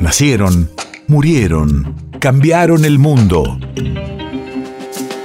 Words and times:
Nacieron, 0.00 0.70
murieron, 1.08 1.94
cambiaron 2.20 2.86
el 2.86 2.98
mundo. 2.98 3.60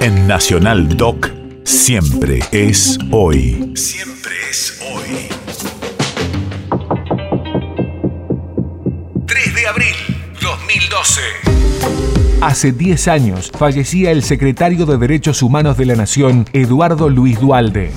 En 0.00 0.26
Nacional 0.26 0.98
Doc, 0.98 1.30
siempre 1.64 2.40
es 2.52 2.98
hoy. 3.10 3.72
Siempre 3.74 4.32
es 4.50 4.78
hoy. 4.92 5.28
3 9.26 9.54
de 9.54 9.66
abril 9.66 9.96
2012. 10.42 11.20
Hace 12.42 12.72
10 12.72 13.08
años 13.08 13.50
fallecía 13.58 14.10
el 14.10 14.22
secretario 14.22 14.84
de 14.84 14.98
Derechos 14.98 15.42
Humanos 15.42 15.78
de 15.78 15.86
la 15.86 15.96
Nación, 15.96 16.44
Eduardo 16.52 17.08
Luis 17.08 17.40
Dualde. 17.40 17.92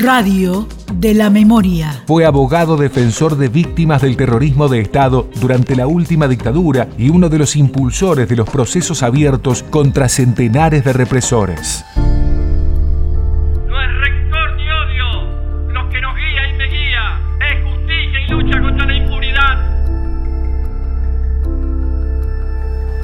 Radio 0.00 0.66
de 0.94 1.12
la 1.12 1.28
Memoria. 1.28 2.04
Fue 2.06 2.24
abogado 2.24 2.78
defensor 2.78 3.36
de 3.36 3.48
víctimas 3.48 4.00
del 4.00 4.16
terrorismo 4.16 4.66
de 4.68 4.80
Estado 4.80 5.28
durante 5.42 5.76
la 5.76 5.86
última 5.86 6.26
dictadura 6.26 6.88
y 6.96 7.10
uno 7.10 7.28
de 7.28 7.36
los 7.36 7.54
impulsores 7.54 8.26
de 8.26 8.36
los 8.36 8.48
procesos 8.48 9.02
abiertos 9.02 9.62
contra 9.62 10.08
centenares 10.08 10.84
de 10.84 10.94
represores. 10.94 11.84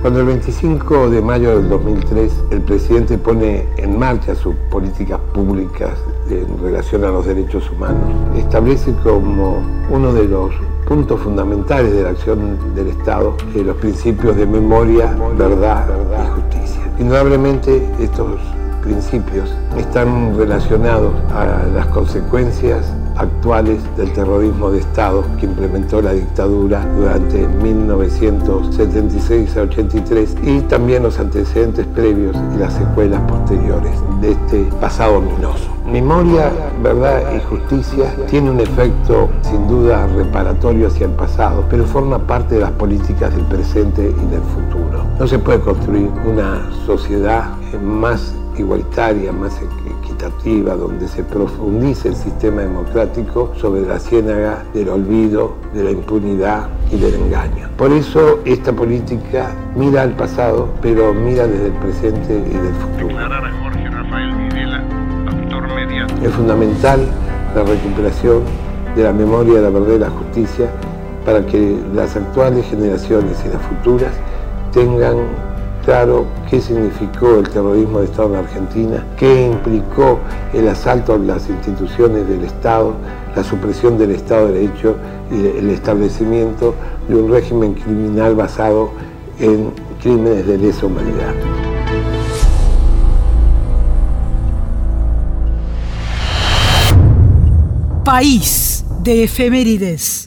Cuando 0.07 0.21
el 0.21 0.27
25 0.27 1.11
de 1.11 1.21
mayo 1.21 1.59
del 1.59 1.69
2003 1.69 2.33
el 2.53 2.61
presidente 2.61 3.19
pone 3.19 3.67
en 3.77 3.99
marcha 3.99 4.37
sus 4.37 4.55
políticas 4.71 5.19
públicas 5.35 5.99
en 6.31 6.63
relación 6.63 7.03
a 7.03 7.09
los 7.09 7.27
derechos 7.27 7.69
humanos, 7.73 8.15
establece 8.37 8.95
como 9.03 9.61
uno 9.91 10.13
de 10.13 10.29
los 10.29 10.53
puntos 10.87 11.21
fundamentales 11.21 11.93
de 11.93 12.05
la 12.05 12.11
acción 12.11 12.57
del 12.77 12.87
Estado 12.87 13.37
los 13.53 13.77
principios 13.79 14.37
de 14.37 14.47
memoria, 14.47 15.07
verdad, 15.37 15.89
y 15.89 16.41
justicia. 16.41 16.83
Indudablemente 17.01 17.85
estos 17.99 18.39
principios 18.87 19.53
están 19.77 20.39
relacionados 20.39 21.13
a 21.35 21.67
las 21.75 21.87
consecuencias 21.87 22.87
actuales 23.17 23.81
del 23.97 24.13
terrorismo 24.13 24.71
de 24.71 24.79
Estado 24.79 25.25
que 25.41 25.47
implementó 25.47 26.01
la 26.01 26.13
dictadura 26.13 26.87
durante 26.97 27.49
1976 27.49 29.57
a 29.57 29.63
83 29.63 30.37
y 30.45 30.61
también 30.61 31.03
los 31.03 31.19
antecedentes 31.19 31.85
previos 31.87 32.37
y 32.55 32.59
las 32.59 32.75
secuelas 32.75 33.21
posteriores 33.23 33.99
de 34.21 34.31
este 34.33 34.65
pasado 34.81 35.17
ominoso. 35.17 35.75
Memoria, 35.91 36.53
verdad 36.83 37.23
y 37.37 37.41
justicia 37.49 38.15
tiene 38.29 38.51
un 38.51 38.61
efecto 38.61 39.31
sin 39.43 39.67
duda 39.67 40.07
reparatorio 40.07 40.89
hacia 40.89 41.07
el 41.07 41.13
pasado, 41.13 41.65
pero 41.71 41.85
forma 41.85 42.19
parte 42.19 42.57
de 42.57 42.61
las 42.61 42.73
políticas 42.73 43.35
del 43.35 43.47
presente 43.47 44.03
y 44.03 44.27
del 44.31 44.43
futuro. 44.43 45.07
No 45.19 45.27
se 45.27 45.39
puede 45.39 45.61
construir 45.61 46.11
una 46.27 46.69
sociedad 46.87 47.57
más 47.83 48.35
igualitaria, 48.63 49.33
más 49.33 49.61
equitativa, 50.01 50.75
donde 50.75 51.09
se 51.09 51.23
profundice 51.23 52.09
el 52.09 52.17
sistema 52.17 52.63
democrático 52.63 53.53
sobre 53.57 53.83
la 53.83 53.99
ciénaga 53.99 54.65
del 54.73 54.89
olvido, 54.89 55.55
de 55.75 55.85
la 55.85 55.91
impunidad 55.91 56.69
y 56.91 56.99
del 56.99 57.15
engaño. 57.15 57.69
Por 57.77 57.93
eso 57.93 58.41
esta 58.45 58.73
política 58.73 59.53
mira 59.75 60.03
al 60.03 60.13
pasado, 60.13 60.69
pero 60.81 61.13
mira 61.13 61.47
desde 61.47 61.67
el 61.67 61.73
presente 61.75 62.35
y 62.35 62.57
del 62.57 62.75
futuro. 62.75 63.17
Jorge 63.63 63.91
Rafael 63.91 64.35
Videla, 64.35 64.83
autor 65.27 65.69
mediático. 65.75 66.25
Es 66.25 66.33
fundamental 66.33 67.01
la 67.55 67.63
recuperación 67.63 68.43
de 68.95 69.03
la 69.03 69.13
memoria, 69.13 69.61
la 69.61 69.71
verdad 69.71 69.95
y 69.95 69.99
la 69.99 70.11
justicia 70.11 70.71
para 71.27 71.45
que 71.45 71.77
las 71.93 72.17
actuales 72.17 72.65
generaciones 72.67 73.37
y 73.45 73.49
las 73.49 73.61
futuras 73.63 74.13
tengan 74.73 75.17
claro 75.87 76.27
qué 76.51 76.61
significó 76.61 77.37
el 77.39 77.49
terrorismo 77.49 78.01
de 78.01 78.07
Estado 78.07 78.31
en 78.31 78.45
Argentina, 78.45 79.07
qué 79.17 79.47
implicó 79.47 80.19
el 80.53 80.69
asalto 80.69 81.15
a 81.15 81.19
las 81.19 81.49
instituciones 81.49 82.29
del 82.29 82.43
Estado, 82.43 82.93
la 83.37 83.45
supresión 83.45 83.97
del 83.97 84.11
Estado 84.11 84.49
de 84.49 84.55
Derecho 84.55 84.97
y 85.31 85.47
el 85.47 85.71
establecimiento 85.71 86.75
de 87.09 87.15
un 87.15 87.31
régimen 87.31 87.75
criminal 87.75 88.35
basado 88.35 88.91
en 89.39 89.71
crímenes 90.03 90.45
de 90.49 90.59
lesa 90.59 90.87
humanidad. 90.87 91.35
País 98.05 98.85
de 99.05 99.23
efemérides. 99.23 100.26